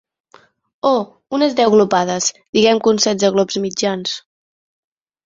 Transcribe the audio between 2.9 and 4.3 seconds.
uns setze glops mitjans-